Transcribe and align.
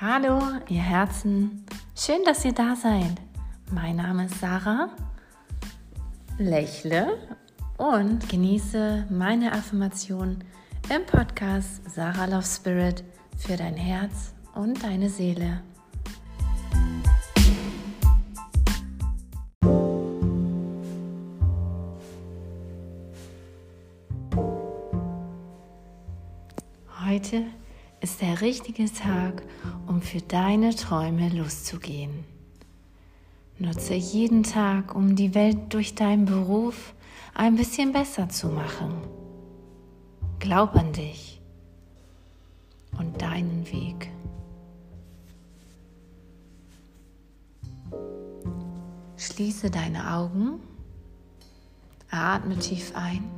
Hallo, 0.00 0.40
ihr 0.68 0.80
Herzen. 0.80 1.66
Schön, 1.96 2.22
dass 2.24 2.44
ihr 2.44 2.52
da 2.52 2.76
seid. 2.76 3.20
Mein 3.72 3.96
Name 3.96 4.26
ist 4.26 4.38
Sarah. 4.38 4.90
Lächle 6.38 7.18
und 7.78 8.28
genieße 8.28 9.08
meine 9.10 9.50
Affirmation 9.50 10.44
im 10.88 11.04
Podcast 11.04 11.90
Sarah 11.90 12.26
Love 12.26 12.44
Spirit 12.46 13.02
für 13.36 13.56
dein 13.56 13.74
Herz 13.74 14.34
und 14.54 14.80
deine 14.84 15.10
Seele. 15.10 15.64
Heute 27.04 27.46
ist 28.00 28.20
der 28.22 28.40
richtige 28.40 28.92
Tag, 28.92 29.42
um 29.86 30.02
für 30.02 30.20
deine 30.20 30.74
Träume 30.74 31.28
loszugehen. 31.30 32.24
Nutze 33.58 33.94
jeden 33.94 34.44
Tag, 34.44 34.94
um 34.94 35.16
die 35.16 35.34
Welt 35.34 35.74
durch 35.74 35.94
deinen 35.94 36.26
Beruf 36.26 36.94
ein 37.34 37.56
bisschen 37.56 37.92
besser 37.92 38.28
zu 38.28 38.48
machen. 38.48 38.92
Glaub 40.38 40.76
an 40.76 40.92
dich 40.92 41.40
und 42.98 43.20
deinen 43.20 43.66
Weg. 43.72 44.10
Schließe 49.16 49.70
deine 49.70 50.14
Augen, 50.14 50.60
atme 52.10 52.56
tief 52.58 52.92
ein 52.94 53.37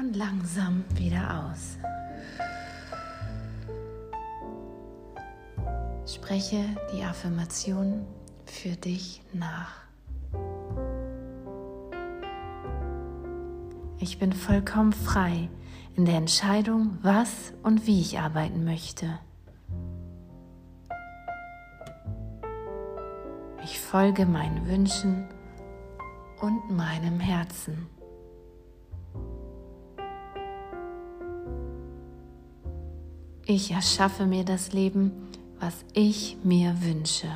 und 0.00 0.16
langsam 0.16 0.84
wieder 0.94 1.44
aus. 1.44 1.76
Spreche 6.06 6.64
die 6.92 7.02
Affirmation 7.04 8.06
für 8.46 8.76
dich 8.76 9.22
nach. 9.32 9.72
Ich 13.98 14.18
bin 14.18 14.32
vollkommen 14.32 14.92
frei 14.92 15.50
in 15.96 16.06
der 16.06 16.14
Entscheidung, 16.16 16.98
was 17.02 17.52
und 17.62 17.86
wie 17.86 18.00
ich 18.00 18.18
arbeiten 18.18 18.64
möchte. 18.64 19.18
Ich 23.62 23.78
folge 23.78 24.24
meinen 24.24 24.66
Wünschen 24.66 25.28
und 26.40 26.70
meinem 26.70 27.20
Herzen. 27.20 27.99
Ich 33.52 33.72
erschaffe 33.72 34.26
mir 34.26 34.44
das 34.44 34.72
Leben, 34.72 35.10
was 35.58 35.84
ich 35.92 36.36
mir 36.44 36.72
wünsche. 36.82 37.26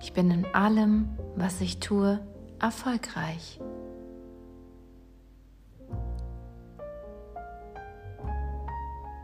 Ich 0.00 0.12
bin 0.12 0.30
in 0.30 0.44
allem, 0.54 1.08
was 1.34 1.60
ich 1.60 1.80
tue, 1.80 2.20
erfolgreich. 2.60 3.58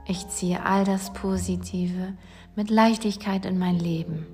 Ich 0.08 0.27
ziehe 0.27 0.66
all 0.66 0.83
das 0.84 1.12
Positive 1.12 2.14
mit 2.56 2.69
Leichtigkeit 2.69 3.46
in 3.46 3.61
mein 3.61 3.78
Leben. 3.78 4.27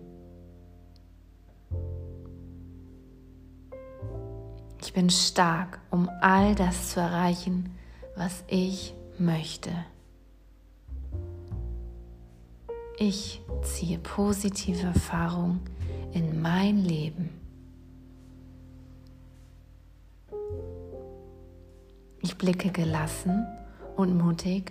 Ich 4.85 4.93
bin 4.93 5.09
stark, 5.09 5.81
um 5.91 6.11
all 6.21 6.55
das 6.55 6.91
zu 6.91 7.01
erreichen, 7.01 7.75
was 8.17 8.45
ich 8.49 8.95
möchte. 9.19 9.71
Ich 12.99 13.41
ziehe 13.63 13.99
positive 13.99 14.87
Erfahrungen 14.89 15.61
in 16.13 16.43
mein 16.43 16.85
Leben. 16.85 17.31
Ich 22.21 22.37
blicke 22.37 22.71
gelassen 22.71 23.47
und 23.97 24.19
mutig 24.19 24.71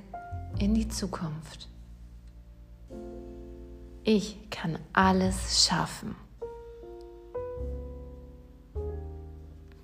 in 0.59 0.75
die 0.75 0.87
Zukunft. 0.89 1.67
Ich 4.03 4.47
kann 4.51 4.77
alles 4.93 5.65
schaffen. 5.65 6.15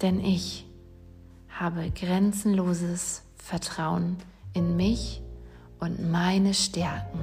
Denn 0.02 0.24
ich 0.24 0.66
habe 1.50 1.92
grenzenloses 1.92 3.24
Vertrauen 3.36 4.18
in 4.54 4.76
mich 4.76 5.22
und 5.80 6.10
meine 6.10 6.54
Stärken. 6.54 7.20